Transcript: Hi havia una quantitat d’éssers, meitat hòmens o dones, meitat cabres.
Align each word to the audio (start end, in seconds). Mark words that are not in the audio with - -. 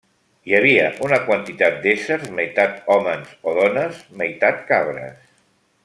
Hi 0.51 0.53
havia 0.59 0.85
una 1.07 1.19
quantitat 1.27 1.77
d’éssers, 1.83 2.25
meitat 2.39 2.81
hòmens 2.95 3.37
o 3.53 3.55
dones, 3.61 4.01
meitat 4.23 4.65
cabres. 4.73 5.31